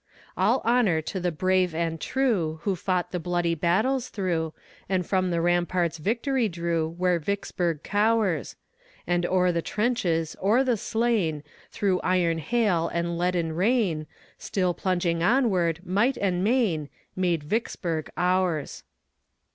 All 0.35 0.63
honor 0.65 0.99
to 0.99 1.19
the 1.19 1.31
brave 1.31 1.75
and 1.75 2.01
true 2.01 2.59
Who 2.63 2.75
fought 2.75 3.11
the 3.11 3.19
bloody 3.19 3.53
battles 3.53 4.09
through, 4.09 4.51
And 4.89 5.05
from 5.05 5.29
the 5.29 5.41
ramparts 5.41 5.99
victory 5.99 6.49
drew 6.49 6.89
Where 6.89 7.19
Vicksburg 7.19 7.83
cowers; 7.83 8.55
And 9.05 9.27
o'er 9.27 9.51
the 9.51 9.61
trenches, 9.61 10.35
o'er 10.41 10.63
the 10.63 10.75
slain, 10.77 11.43
Through 11.69 11.99
iron 12.01 12.39
hail 12.39 12.87
and 12.91 13.15
leaden 13.15 13.53
rain, 13.53 14.07
Still 14.39 14.73
plunging 14.73 15.21
onward, 15.21 15.85
might 15.85 16.17
and 16.17 16.43
main, 16.43 16.89
Made 17.15 17.43
Vicksburg 17.43 18.09
ours. 18.17 18.81